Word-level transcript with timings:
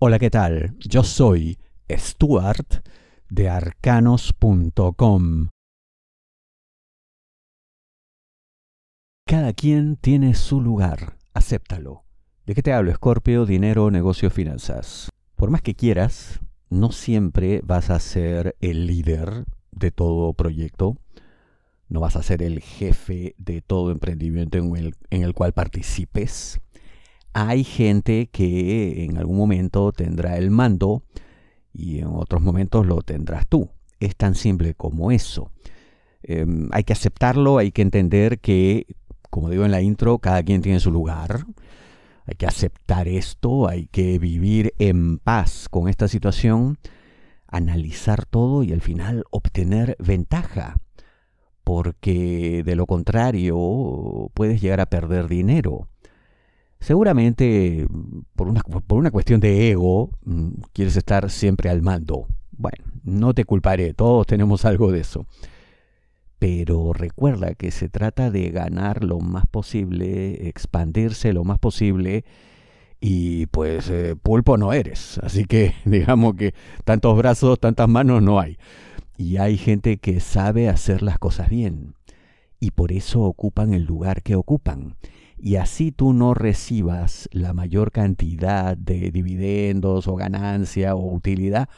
Hola, 0.00 0.20
¿qué 0.20 0.30
tal? 0.30 0.76
Yo 0.78 1.02
soy 1.02 1.58
Stuart 1.90 2.86
de 3.30 3.48
arcanos.com. 3.48 5.48
Cada 9.26 9.52
quien 9.54 9.96
tiene 9.96 10.36
su 10.36 10.60
lugar, 10.60 11.16
acéptalo. 11.34 12.04
¿De 12.46 12.54
qué 12.54 12.62
te 12.62 12.72
hablo? 12.72 12.92
Escorpio, 12.92 13.44
dinero, 13.44 13.90
negocios, 13.90 14.32
finanzas. 14.32 15.10
Por 15.34 15.50
más 15.50 15.62
que 15.62 15.74
quieras, 15.74 16.38
no 16.70 16.92
siempre 16.92 17.60
vas 17.64 17.90
a 17.90 17.98
ser 17.98 18.54
el 18.60 18.86
líder 18.86 19.46
de 19.72 19.90
todo 19.90 20.32
proyecto, 20.32 20.96
no 21.88 21.98
vas 21.98 22.14
a 22.14 22.22
ser 22.22 22.44
el 22.44 22.60
jefe 22.60 23.34
de 23.36 23.62
todo 23.62 23.90
emprendimiento 23.90 24.58
en 24.58 24.76
el, 24.76 24.94
en 25.10 25.24
el 25.24 25.34
cual 25.34 25.54
participes 25.54 26.60
hay 27.46 27.62
gente 27.62 28.28
que 28.32 29.04
en 29.04 29.16
algún 29.16 29.36
momento 29.36 29.92
tendrá 29.92 30.38
el 30.38 30.50
mando 30.50 31.04
y 31.72 32.00
en 32.00 32.08
otros 32.08 32.42
momentos 32.42 32.84
lo 32.84 33.00
tendrás 33.02 33.46
tú. 33.46 33.70
Es 34.00 34.16
tan 34.16 34.34
simple 34.34 34.74
como 34.74 35.12
eso. 35.12 35.52
Em, 36.22 36.68
hay 36.72 36.82
que 36.82 36.92
aceptarlo, 36.92 37.58
hay 37.58 37.70
que 37.70 37.82
entender 37.82 38.40
que, 38.40 38.86
como 39.30 39.50
digo 39.50 39.64
en 39.64 39.70
la 39.70 39.82
intro, 39.82 40.18
cada 40.18 40.42
quien 40.42 40.62
tiene 40.62 40.80
su 40.80 40.90
lugar. 40.90 41.46
Hay 42.26 42.34
que 42.36 42.46
aceptar 42.46 43.06
esto, 43.06 43.68
hay 43.68 43.86
que 43.86 44.18
vivir 44.18 44.74
en 44.78 45.18
paz 45.18 45.68
con 45.70 45.88
esta 45.88 46.08
situación, 46.08 46.78
analizar 47.46 48.26
todo 48.26 48.64
y 48.64 48.72
al 48.72 48.80
final 48.80 49.24
obtener 49.30 49.96
ventaja. 50.00 50.76
Porque 51.62 52.62
de 52.64 52.74
lo 52.74 52.86
contrario 52.86 54.30
puedes 54.34 54.60
llegar 54.60 54.80
a 54.80 54.86
perder 54.86 55.28
dinero. 55.28 55.88
Seguramente 56.80 57.86
por 58.34 58.48
una, 58.48 58.60
por 58.62 58.98
una 58.98 59.10
cuestión 59.10 59.40
de 59.40 59.70
ego 59.70 60.10
mm, 60.24 60.48
quieres 60.72 60.96
estar 60.96 61.30
siempre 61.30 61.70
al 61.70 61.82
mando. 61.82 62.26
Bueno, 62.52 62.84
no 63.04 63.34
te 63.34 63.44
culparé, 63.44 63.94
todos 63.94 64.26
tenemos 64.26 64.64
algo 64.64 64.92
de 64.92 65.00
eso. 65.00 65.26
Pero 66.38 66.92
recuerda 66.92 67.54
que 67.54 67.72
se 67.72 67.88
trata 67.88 68.30
de 68.30 68.50
ganar 68.50 69.02
lo 69.02 69.18
más 69.18 69.46
posible, 69.46 70.48
expandirse 70.48 71.32
lo 71.32 71.44
más 71.44 71.58
posible 71.58 72.24
y 73.00 73.46
pues 73.46 73.90
eh, 73.90 74.14
pulpo 74.20 74.56
no 74.56 74.72
eres. 74.72 75.18
Así 75.22 75.44
que 75.44 75.74
digamos 75.84 76.34
que 76.34 76.54
tantos 76.84 77.16
brazos, 77.16 77.58
tantas 77.58 77.88
manos 77.88 78.22
no 78.22 78.38
hay. 78.38 78.56
Y 79.16 79.38
hay 79.38 79.56
gente 79.56 79.96
que 79.96 80.20
sabe 80.20 80.68
hacer 80.68 81.02
las 81.02 81.18
cosas 81.18 81.50
bien 81.50 81.94
y 82.60 82.70
por 82.70 82.92
eso 82.92 83.22
ocupan 83.22 83.74
el 83.74 83.84
lugar 83.84 84.22
que 84.22 84.36
ocupan 84.36 84.96
y 85.40 85.56
así 85.56 85.92
tú 85.92 86.12
no 86.12 86.34
recibas 86.34 87.28
la 87.32 87.52
mayor 87.52 87.92
cantidad 87.92 88.76
de 88.76 89.10
dividendos 89.10 90.08
o 90.08 90.16
ganancia 90.16 90.94
o 90.94 91.14
utilidad, 91.14 91.68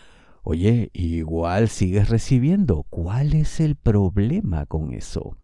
oye, 0.43 0.91
igual 0.93 1.69
sigues 1.69 2.09
recibiendo. 2.09 2.85
¿Cuál 2.91 3.35
es 3.35 3.61
el 3.61 3.77
problema 3.77 4.67
con 4.67 4.93
eso? 4.93 5.37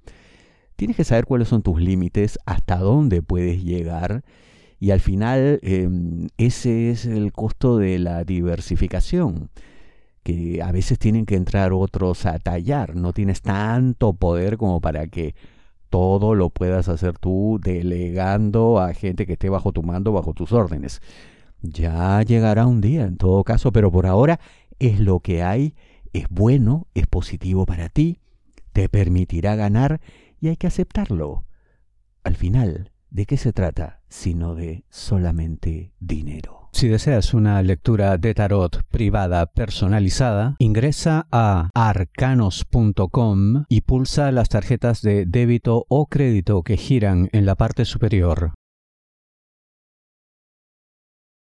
Tienes 0.77 0.97
que 0.97 1.05
saber 1.05 1.27
cuáles 1.27 1.49
son 1.49 1.63
tus 1.63 1.81
límites, 1.81 2.39
hasta 2.47 2.77
dónde 2.79 3.23
puedes 3.23 3.63
llegar 3.63 4.25
y 4.79 4.91
al 4.91 5.01
final 5.01 5.59
em, 5.63 6.29
ese 6.37 6.91
es 6.91 7.07
el 7.07 7.33
costo 7.33 7.79
de 7.79 7.99
la 7.99 8.25
diversificación 8.25 9.51
que 10.23 10.61
a 10.63 10.73
veces 10.73 10.99
tienen 10.99 11.25
que 11.25 11.37
entrar 11.37 11.73
otros 11.73 12.27
a 12.27 12.39
tallar, 12.39 12.97
no 12.97 13.13
tienes 13.13 13.43
tanto 13.43 14.13
poder 14.15 14.57
como 14.57 14.81
para 14.81 15.07
que 15.07 15.35
todo 15.97 16.35
lo 16.35 16.51
puedas 16.51 16.91
hacer 16.91 17.17
tú 17.17 17.59
delegando 17.59 18.81
a 18.81 18.93
gente 18.93 19.25
que 19.25 19.33
esté 19.33 19.49
bajo 19.49 19.73
tu 19.73 19.83
mando, 19.83 20.13
bajo 20.13 20.35
tus 20.35 20.53
órdenes. 20.53 21.01
Ya 21.63 22.21
llegará 22.23 22.67
un 22.67 22.83
día 22.83 23.05
en 23.05 23.17
todo 23.17 23.43
caso, 23.45 23.73
pero 23.73 23.91
por 23.91 24.07
ahora 24.07 24.39
es 24.79 25.01
lo 25.01 25.21
que 25.21 25.43
hay, 25.43 25.75
es 26.13 26.29
bueno, 26.29 26.87
es 26.93 27.07
positivo 27.07 27.65
para 27.65 27.89
ti, 27.89 28.21
te 28.75 28.91
permitirá 28.91 29.57
ganar 29.57 30.03
y 30.39 30.49
hay 30.49 30.59
que 30.59 30.67
aceptarlo. 30.67 31.47
Al 32.25 32.37
final, 32.37 32.93
¿de 33.09 33.25
qué 33.25 33.39
se 33.39 33.55
trata? 33.55 34.03
Sino 34.11 34.55
de 34.55 34.85
solamente 34.91 35.95
dinero. 35.99 36.56
Si 36.77 36.89
deseas 36.89 37.33
una 37.33 37.63
lectura 37.63 38.19
de 38.19 38.35
tarot 38.35 38.83
privada 38.91 39.47
personalizada, 39.47 40.57
ingresa 40.59 41.27
a 41.33 41.71
arcanos.com 41.73 43.65
y 43.71 43.81
pulsa 43.81 44.31
las 44.31 44.51
tarjetas 44.51 45.01
de 45.01 45.25
débito 45.25 45.87
o 45.89 46.05
crédito 46.05 46.63
que 46.63 46.77
giran 46.77 47.31
en 47.33 47.47
la 47.47 47.55
parte 47.55 47.87
superior. 47.87 48.53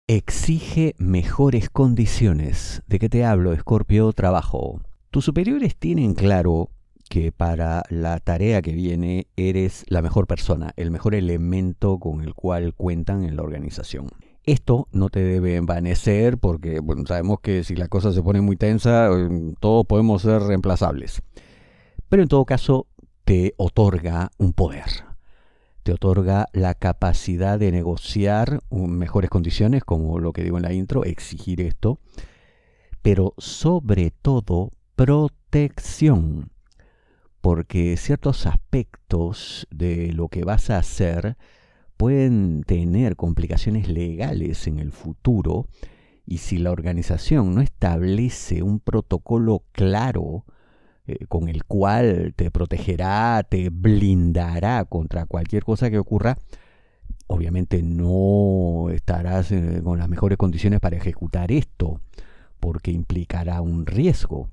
Exige 0.07 0.95
mejores 0.97 1.69
condiciones. 1.69 2.81
¿De 2.87 2.97
qué 2.97 3.07
te 3.07 3.23
hablo, 3.23 3.53
Escorpio? 3.53 4.11
Trabajo. 4.13 4.81
Tus 5.11 5.25
superiores 5.25 5.75
tienen 5.75 6.15
claro 6.15 6.71
que 7.07 7.31
para 7.31 7.83
la 7.91 8.19
tarea 8.19 8.63
que 8.63 8.71
viene 8.71 9.27
eres 9.35 9.85
la 9.89 10.01
mejor 10.01 10.25
persona, 10.25 10.73
el 10.75 10.89
mejor 10.89 11.13
elemento 11.13 11.99
con 11.99 12.21
el 12.21 12.33
cual 12.33 12.73
cuentan 12.73 13.23
en 13.23 13.35
la 13.35 13.43
organización. 13.43 14.07
Esto 14.49 14.87
no 14.91 15.09
te 15.09 15.23
debe 15.23 15.57
envanecer 15.57 16.39
porque 16.39 16.79
bueno, 16.79 17.05
sabemos 17.05 17.39
que 17.39 17.63
si 17.63 17.75
la 17.75 17.87
cosa 17.87 18.11
se 18.11 18.23
pone 18.23 18.41
muy 18.41 18.55
tensa, 18.55 19.05
em, 19.05 19.53
todos 19.53 19.85
podemos 19.85 20.23
ser 20.23 20.41
reemplazables. 20.41 21.21
Pero 22.09 22.23
en 22.23 22.29
todo 22.29 22.45
caso, 22.45 22.87
te 23.25 23.53
otorga 23.57 24.31
un 24.39 24.53
poder. 24.53 25.05
Te 25.83 25.93
otorga 25.93 26.47
la 26.51 26.73
capacidad 26.73 27.59
de 27.59 27.71
negociar 27.71 28.61
mejores 28.71 29.29
condiciones, 29.29 29.83
como 29.83 30.17
lo 30.17 30.33
que 30.33 30.43
digo 30.43 30.57
en 30.57 30.63
la 30.63 30.73
intro, 30.73 31.03
exigir 31.03 31.61
esto. 31.61 31.99
Pero 33.03 33.35
sobre 33.37 34.09
todo, 34.09 34.71
protección. 34.95 36.49
Porque 37.39 37.97
ciertos 37.97 38.47
aspectos 38.47 39.67
de 39.69 40.11
lo 40.11 40.27
que 40.27 40.43
vas 40.43 40.71
a 40.71 40.79
hacer 40.79 41.37
pueden 41.99 42.63
tener 42.63 43.17
complicaciones 43.17 43.89
legales 43.89 44.67
en 44.67 44.79
el 44.79 44.93
futuro 44.93 45.67
y 46.25 46.37
si 46.37 46.57
la 46.57 46.71
organización 46.71 47.53
no 47.53 47.59
establece 47.59 48.63
un 48.63 48.79
protocolo 48.79 49.63
claro 49.73 50.45
eh, 51.07 51.25
con 51.27 51.49
el 51.49 51.65
cual 51.65 52.33
te 52.37 52.51
protegerá, 52.51 53.43
te 53.43 53.69
blindará 53.69 54.85
contra 54.85 55.25
cualquier 55.25 55.65
cosa 55.65 55.89
que 55.89 55.99
ocurra, 55.99 56.37
obviamente 57.27 57.83
no 57.83 58.89
estarás 58.91 59.51
eh, 59.51 59.81
con 59.83 59.99
las 59.99 60.07
mejores 60.07 60.37
condiciones 60.37 60.79
para 60.79 60.95
ejecutar 60.95 61.51
esto, 61.51 61.99
porque 62.61 62.91
implicará 62.91 63.59
un 63.59 63.85
riesgo. 63.85 64.47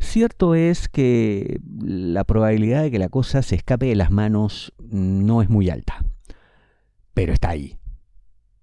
Cierto 0.00 0.56
es 0.56 0.88
que 0.88 1.60
la 1.80 2.24
probabilidad 2.24 2.82
de 2.82 2.90
que 2.90 2.98
la 2.98 3.10
cosa 3.10 3.42
se 3.42 3.54
escape 3.54 3.86
de 3.86 3.94
las 3.94 4.10
manos 4.10 4.74
no 4.90 5.40
es 5.40 5.48
muy 5.48 5.70
alta 5.70 5.97
pero 7.18 7.32
está 7.32 7.50
ahí. 7.50 7.76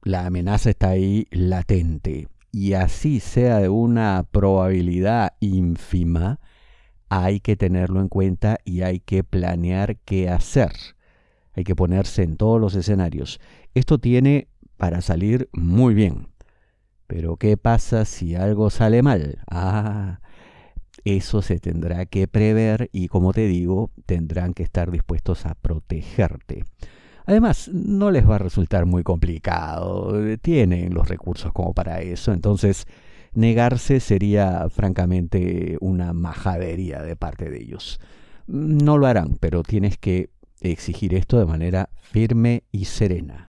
La 0.04 0.28
amenaza 0.28 0.70
está 0.70 0.92
ahí 0.92 1.28
latente. 1.30 2.30
Y 2.54 2.72
así 2.72 3.20
sea 3.20 3.60
de 3.60 3.68
una 3.68 4.26
probabilidad 4.32 5.34
ínfima, 5.42 6.40
hay 7.10 7.42
que 7.42 7.58
tenerlo 7.58 8.00
en 8.00 8.08
cuenta 8.08 8.60
y 8.64 8.84
hay 8.84 9.02
que 9.02 9.26
planear 9.26 9.98
qué 10.06 10.30
hacer. 10.30 10.72
Hay 11.52 11.66
que 11.66 11.76
ponerse 11.76 12.24
en 12.24 12.38
todos 12.38 12.62
los 12.62 12.76
escenarios. 12.76 13.42
Esto 13.74 13.98
tiene 13.98 14.48
para 14.78 15.02
salir 15.02 15.50
muy 15.52 15.94
bien. 15.94 16.30
Pero 17.08 17.36
¿qué 17.36 17.58
pasa 17.58 18.06
si 18.06 18.36
algo 18.36 18.70
sale 18.70 19.04
mal? 19.04 19.44
Ah, 19.52 20.22
eso 21.04 21.42
se 21.42 21.60
tendrá 21.60 22.06
que 22.06 22.30
prever 22.30 22.90
y 22.94 23.10
como 23.10 23.34
te 23.34 23.48
digo, 23.48 23.92
tendrán 24.06 24.54
que 24.54 24.64
estar 24.64 24.92
dispuestos 24.92 25.46
a 25.46 25.56
protegerte. 25.56 26.64
Además, 27.26 27.70
no 27.74 28.12
les 28.12 28.30
va 28.30 28.36
a 28.36 28.40
resultar 28.40 28.86
muy 28.86 29.04
complicado, 29.04 30.14
tienen 30.42 30.94
los 30.94 31.08
recursos 31.08 31.52
como 31.54 31.74
para 31.74 32.02
eso, 32.02 32.32
entonces 32.34 32.86
negarse 33.34 34.00
sería 34.00 34.70
francamente 34.70 35.78
una 35.82 36.14
majadería 36.14 37.02
de 37.02 37.16
parte 37.16 37.50
de 37.50 37.62
ellos. 37.62 38.00
No 38.48 38.98
lo 38.98 39.08
harán, 39.08 39.38
pero 39.40 39.64
tienes 39.64 39.98
que 39.98 40.30
exigir 40.62 41.14
esto 41.16 41.40
de 41.40 41.46
manera 41.46 41.90
firme 42.02 42.64
y 42.72 42.86
serena. 42.86 43.48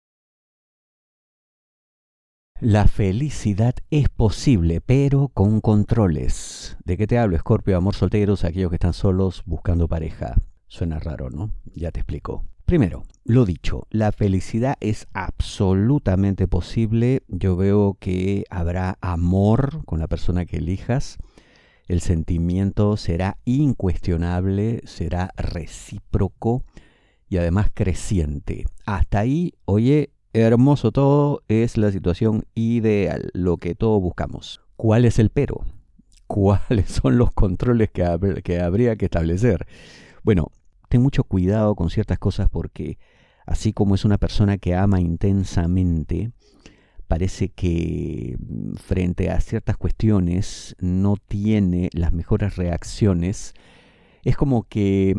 La 2.60 2.86
felicidad 2.86 3.74
es 3.90 4.08
posible, 4.08 4.80
pero 4.80 5.28
con 5.28 5.60
controles. 5.60 6.76
¿De 6.84 6.96
qué 6.96 7.06
te 7.06 7.18
hablo, 7.18 7.36
Escorpio? 7.36 7.76
Amor 7.76 7.94
solteros, 7.94 8.44
aquellos 8.44 8.70
que 8.70 8.76
están 8.76 8.94
solos 8.94 9.42
buscando 9.44 9.88
pareja. 9.88 10.36
Suena 10.68 11.00
raro, 11.00 11.30
¿no? 11.30 11.50
Ya 11.74 11.90
te 11.90 12.00
explico. 12.00 12.44
Primero, 12.64 13.04
lo 13.24 13.44
dicho, 13.44 13.86
la 13.90 14.10
felicidad 14.10 14.76
es 14.80 15.06
absolutamente 15.12 16.48
posible. 16.48 17.22
Yo 17.28 17.56
veo 17.56 17.98
que 18.00 18.44
habrá 18.48 18.96
amor 19.02 19.84
con 19.84 19.98
la 19.98 20.08
persona 20.08 20.46
que 20.46 20.56
elijas. 20.56 21.18
El 21.88 22.00
sentimiento 22.00 22.96
será 22.96 23.36
incuestionable, 23.44 24.80
será 24.86 25.30
recíproco 25.36 26.62
y 27.28 27.36
además 27.36 27.68
creciente. 27.74 28.64
Hasta 28.86 29.18
ahí, 29.18 29.52
oye, 29.66 30.10
hermoso 30.32 30.90
todo, 30.90 31.42
es 31.48 31.76
la 31.76 31.92
situación 31.92 32.44
ideal, 32.54 33.30
lo 33.34 33.58
que 33.58 33.74
todos 33.74 34.00
buscamos. 34.00 34.62
¿Cuál 34.76 35.04
es 35.04 35.18
el 35.18 35.28
pero? 35.28 35.66
¿Cuáles 36.26 36.90
son 36.90 37.18
los 37.18 37.30
controles 37.32 37.90
que, 37.90 38.40
que 38.42 38.60
habría 38.60 38.96
que 38.96 39.04
establecer? 39.04 39.66
Bueno, 40.22 40.50
ten 40.94 41.02
mucho 41.02 41.24
cuidado 41.24 41.74
con 41.74 41.90
ciertas 41.90 42.20
cosas 42.20 42.48
porque 42.48 42.98
así 43.46 43.72
como 43.72 43.96
es 43.96 44.04
una 44.04 44.16
persona 44.16 44.58
que 44.58 44.76
ama 44.76 45.00
intensamente, 45.00 46.30
parece 47.08 47.48
que 47.48 48.36
mm, 48.38 48.74
frente 48.74 49.28
a 49.28 49.40
ciertas 49.40 49.76
cuestiones 49.76 50.76
no 50.78 51.16
tiene 51.16 51.90
las 51.94 52.12
mejores 52.12 52.54
reacciones. 52.54 53.54
Es 54.22 54.36
como 54.36 54.68
que 54.68 55.16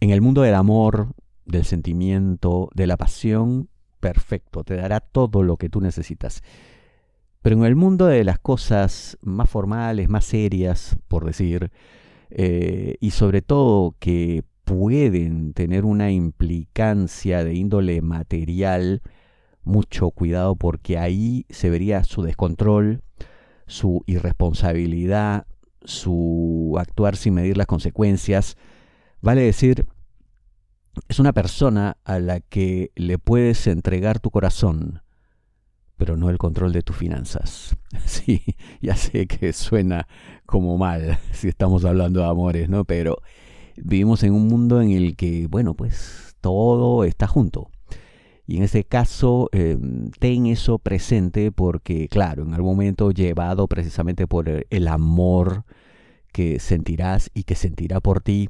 en 0.00 0.10
el 0.10 0.20
mundo 0.20 0.42
del 0.42 0.56
amor, 0.56 1.14
del 1.44 1.64
sentimiento, 1.64 2.68
de 2.74 2.88
la 2.88 2.96
pasión, 2.96 3.68
perfecto, 4.00 4.64
te 4.64 4.74
dará 4.74 4.98
todo 4.98 5.44
lo 5.44 5.58
que 5.58 5.68
tú 5.68 5.80
necesitas. 5.80 6.42
Pero 7.40 7.54
en 7.54 7.64
el 7.66 7.76
mundo 7.76 8.06
de 8.06 8.24
las 8.24 8.40
cosas 8.40 9.16
más 9.22 9.48
formales, 9.48 10.08
más 10.08 10.24
serias, 10.24 10.96
por 11.06 11.24
decir, 11.24 11.70
eh, 12.30 12.96
y 12.98 13.12
sobre 13.12 13.42
todo 13.42 13.94
que 14.00 14.42
pueden 14.72 15.52
tener 15.52 15.84
una 15.84 16.10
implicancia 16.12 17.44
de 17.44 17.52
índole 17.52 18.00
material, 18.00 19.02
mucho 19.64 20.10
cuidado 20.10 20.56
porque 20.56 20.96
ahí 20.96 21.44
se 21.50 21.68
vería 21.68 22.04
su 22.04 22.22
descontrol, 22.22 23.02
su 23.66 24.02
irresponsabilidad, 24.06 25.46
su 25.84 26.74
actuar 26.78 27.16
sin 27.16 27.34
medir 27.34 27.58
las 27.58 27.66
consecuencias. 27.66 28.56
Vale 29.20 29.42
decir, 29.42 29.84
es 31.06 31.18
una 31.18 31.34
persona 31.34 31.98
a 32.04 32.18
la 32.18 32.40
que 32.40 32.92
le 32.96 33.18
puedes 33.18 33.66
entregar 33.66 34.20
tu 34.20 34.30
corazón, 34.30 35.02
pero 35.98 36.16
no 36.16 36.30
el 36.30 36.38
control 36.38 36.72
de 36.72 36.82
tus 36.82 36.96
finanzas. 36.96 37.76
Sí, 38.06 38.42
ya 38.80 38.96
sé 38.96 39.26
que 39.26 39.52
suena 39.52 40.08
como 40.46 40.78
mal 40.78 41.18
si 41.32 41.48
estamos 41.48 41.84
hablando 41.84 42.20
de 42.20 42.26
amores, 42.26 42.68
¿no? 42.70 42.84
Pero 42.84 43.18
vivimos 43.76 44.22
en 44.22 44.34
un 44.34 44.48
mundo 44.48 44.80
en 44.80 44.90
el 44.90 45.16
que, 45.16 45.46
bueno, 45.46 45.74
pues 45.74 46.36
todo 46.40 47.04
está 47.04 47.26
junto. 47.26 47.70
Y 48.46 48.56
en 48.56 48.64
ese 48.64 48.84
caso, 48.84 49.48
em, 49.52 50.10
ten 50.18 50.46
eso 50.46 50.78
presente 50.78 51.52
porque, 51.52 52.08
claro, 52.08 52.42
en 52.42 52.54
algún 52.54 52.72
momento 52.72 53.10
llevado 53.10 53.68
precisamente 53.68 54.26
por 54.26 54.66
el 54.68 54.88
amor 54.88 55.64
que 56.32 56.58
sentirás 56.58 57.30
y 57.34 57.44
que 57.44 57.54
sentirá 57.54 58.00
por 58.00 58.20
ti, 58.20 58.48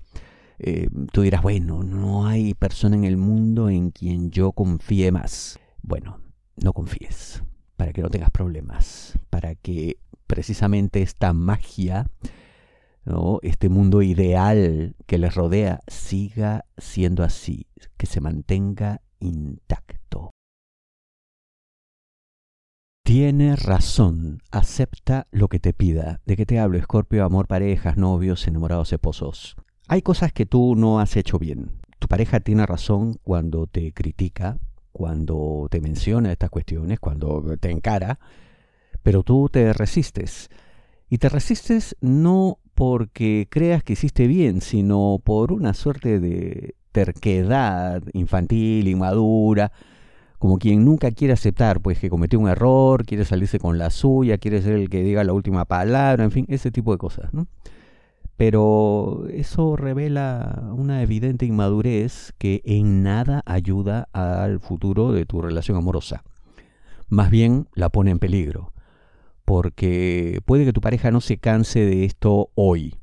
em, 0.58 1.06
tú 1.12 1.22
dirás, 1.22 1.42
bueno, 1.42 1.82
no 1.82 2.26
hay 2.26 2.54
persona 2.54 2.96
en 2.96 3.04
el 3.04 3.16
mundo 3.16 3.68
en 3.68 3.90
quien 3.90 4.30
yo 4.30 4.52
confíe 4.52 5.12
más. 5.12 5.58
Bueno, 5.82 6.20
no 6.56 6.72
confíes, 6.72 7.42
para 7.76 7.92
que 7.92 8.02
no 8.02 8.08
tengas 8.10 8.30
problemas, 8.30 9.18
para 9.30 9.54
que 9.54 9.98
precisamente 10.26 11.02
esta 11.02 11.32
magia, 11.32 12.06
¿no? 13.04 13.38
este 13.42 13.68
mundo 13.68 14.02
ideal 14.02 14.94
que 15.06 15.18
les 15.18 15.34
rodea, 15.34 15.80
siga 15.88 16.64
siendo 16.76 17.24
así, 17.24 17.66
que 17.96 18.06
se 18.06 18.20
mantenga 18.20 19.00
intacto. 19.18 20.30
Tiene 23.04 23.56
razón, 23.56 24.40
acepta 24.50 25.26
lo 25.32 25.48
que 25.48 25.58
te 25.58 25.72
pida. 25.72 26.20
¿De 26.24 26.36
qué 26.36 26.46
te 26.46 26.60
hablo, 26.60 26.78
Escorpio? 26.78 27.24
Amor, 27.24 27.46
parejas, 27.48 27.96
novios, 27.96 28.46
enamorados, 28.46 28.92
esposos. 28.92 29.56
Hay 29.88 30.02
cosas 30.02 30.32
que 30.32 30.46
tú 30.46 30.76
no 30.76 31.00
has 31.00 31.16
hecho 31.16 31.38
bien. 31.38 31.72
Tu 31.98 32.08
pareja 32.08 32.40
tiene 32.40 32.64
razón 32.64 33.18
cuando 33.22 33.66
te 33.66 33.92
critica, 33.92 34.58
cuando 34.92 35.66
te 35.70 35.80
menciona 35.80 36.32
estas 36.32 36.50
cuestiones, 36.50 37.00
cuando 37.00 37.42
te 37.58 37.70
encara, 37.70 38.18
pero 39.02 39.24
tú 39.24 39.48
te 39.50 39.72
resistes. 39.72 40.48
Y 41.08 41.18
te 41.18 41.28
resistes 41.28 41.96
no 42.00 42.60
porque 42.74 43.46
creas 43.50 43.82
que 43.82 43.94
hiciste 43.94 44.26
bien, 44.26 44.60
sino 44.60 45.20
por 45.22 45.52
una 45.52 45.74
suerte 45.74 46.20
de 46.20 46.74
terquedad 46.92 48.02
infantil, 48.12 48.88
inmadura, 48.88 49.72
como 50.38 50.58
quien 50.58 50.84
nunca 50.84 51.10
quiere 51.12 51.34
aceptar 51.34 51.80
pues 51.80 51.98
que 51.98 52.10
cometió 52.10 52.38
un 52.38 52.48
error, 52.48 53.04
quiere 53.04 53.24
salirse 53.24 53.58
con 53.58 53.78
la 53.78 53.90
suya, 53.90 54.38
quiere 54.38 54.60
ser 54.60 54.74
el 54.74 54.90
que 54.90 55.02
diga 55.02 55.22
la 55.24 55.32
última 55.32 55.64
palabra, 55.64 56.24
en 56.24 56.32
fin, 56.32 56.46
ese 56.48 56.70
tipo 56.70 56.92
de 56.92 56.98
cosas, 56.98 57.32
¿no? 57.32 57.46
Pero 58.36 59.28
eso 59.30 59.76
revela 59.76 60.70
una 60.72 61.02
evidente 61.02 61.46
inmadurez 61.46 62.32
que 62.38 62.60
en 62.64 63.04
nada 63.04 63.42
ayuda 63.46 64.08
al 64.12 64.58
futuro 64.58 65.12
de 65.12 65.26
tu 65.26 65.42
relación 65.42 65.76
amorosa. 65.76 66.24
Más 67.08 67.30
bien 67.30 67.68
la 67.74 67.90
pone 67.90 68.10
en 68.10 68.18
peligro, 68.18 68.72
porque 69.44 70.40
puede 70.44 70.64
que 70.64 70.72
tu 70.72 70.80
pareja 70.80 71.10
no 71.10 71.20
se 71.20 71.38
canse 71.38 71.80
de 71.80 72.04
esto 72.04 72.50
hoy, 72.54 72.96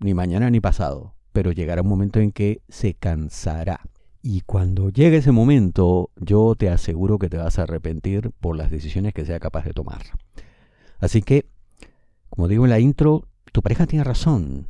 ni 0.00 0.14
mañana 0.14 0.50
ni 0.50 0.60
pasado, 0.60 1.14
pero 1.32 1.52
llegará 1.52 1.82
un 1.82 1.88
momento 1.88 2.20
en 2.20 2.32
que 2.32 2.62
se 2.68 2.94
cansará. 2.94 3.80
Y 4.22 4.40
cuando 4.40 4.88
llegue 4.90 5.18
ese 5.18 5.32
momento, 5.32 6.10
yo 6.16 6.54
te 6.56 6.70
aseguro 6.70 7.18
que 7.18 7.28
te 7.28 7.36
vas 7.36 7.58
a 7.58 7.62
arrepentir 7.62 8.30
por 8.40 8.56
las 8.56 8.70
decisiones 8.70 9.12
que 9.12 9.26
sea 9.26 9.38
capaz 9.38 9.64
de 9.64 9.74
tomar. 9.74 10.02
Así 10.98 11.20
que, 11.20 11.46
como 12.30 12.48
digo 12.48 12.64
en 12.64 12.70
la 12.70 12.80
intro, 12.80 13.28
tu 13.52 13.62
pareja 13.62 13.86
tiene 13.86 14.04
razón. 14.04 14.68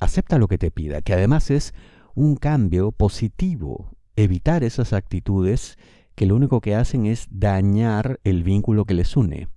Acepta 0.00 0.38
lo 0.38 0.48
que 0.48 0.58
te 0.58 0.70
pida, 0.70 1.02
que 1.02 1.12
además 1.12 1.50
es 1.50 1.74
un 2.14 2.36
cambio 2.36 2.92
positivo. 2.92 3.90
Evitar 4.16 4.64
esas 4.64 4.92
actitudes 4.92 5.76
que 6.14 6.26
lo 6.26 6.34
único 6.34 6.60
que 6.60 6.74
hacen 6.74 7.06
es 7.06 7.28
dañar 7.30 8.18
el 8.24 8.42
vínculo 8.42 8.86
que 8.86 8.94
les 8.94 9.16
une 9.16 9.48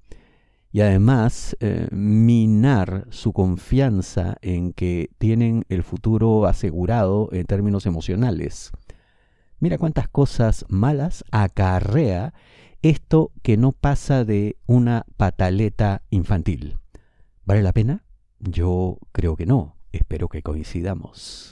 y 0.71 0.81
además 0.81 1.57
eh, 1.59 1.87
minar 1.91 3.07
su 3.09 3.33
confianza 3.33 4.37
en 4.41 4.73
que 4.73 5.09
tienen 5.17 5.65
el 5.69 5.83
futuro 5.83 6.45
asegurado 6.45 7.29
en 7.31 7.45
términos 7.45 7.85
emocionales. 7.85 8.71
Mira 9.59 9.77
cuántas 9.77 10.07
cosas 10.07 10.65
malas 10.69 11.23
acarrea 11.31 12.33
esto 12.81 13.31
que 13.43 13.57
no 13.57 13.73
pasa 13.73 14.25
de 14.25 14.57
una 14.65 15.05
pataleta 15.17 16.01
infantil. 16.09 16.77
¿Vale 17.45 17.61
la 17.61 17.73
pena? 17.73 18.03
Yo 18.39 18.97
creo 19.11 19.35
que 19.35 19.45
no. 19.45 19.75
Espero 19.91 20.29
que 20.29 20.41
coincidamos. 20.41 21.51